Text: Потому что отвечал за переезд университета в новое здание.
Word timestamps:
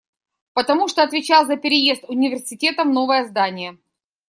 Потому 0.53 0.87
что 0.87 1.03
отвечал 1.03 1.45
за 1.45 1.57
переезд 1.57 2.03
университета 2.07 2.85
в 2.85 2.89
новое 2.89 3.25
здание. 3.27 3.77